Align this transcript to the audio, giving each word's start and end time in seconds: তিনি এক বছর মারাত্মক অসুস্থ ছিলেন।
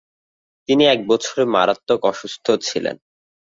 তিনি 0.69 0.83
এক 0.93 0.99
বছর 1.07 1.37
মারাত্মক 1.55 2.01
অসুস্থ 2.11 2.45
ছিলেন। 2.67 2.95